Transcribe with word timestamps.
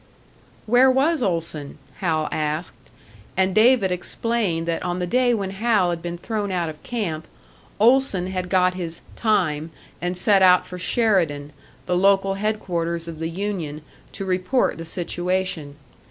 Where 0.65 0.89
was 0.89 1.21
Olson? 1.21 1.77
Hal 1.97 2.27
asked; 2.31 2.89
and 3.37 3.53
David 3.53 3.91
explained 3.91 4.67
that 4.67 4.81
on 4.81 4.97
the 4.97 5.05
day 5.05 5.31
when 5.35 5.51
Hal 5.51 5.91
had 5.91 6.01
been 6.01 6.17
thrown 6.17 6.51
out 6.51 6.69
of 6.69 6.81
camp, 6.81 7.27
Olson 7.79 8.25
had 8.25 8.49
got 8.49 8.73
his 8.73 9.01
"time" 9.15 9.69
and 10.01 10.17
set 10.17 10.41
out 10.41 10.65
for 10.65 10.79
Sheridan, 10.79 11.53
the 11.85 11.95
local 11.95 12.33
headquarters 12.33 13.07
of 13.07 13.19
the 13.19 13.29
union, 13.29 13.83
to 14.13 14.25
report 14.25 14.79
the 14.79 14.85
situation. 14.85 15.75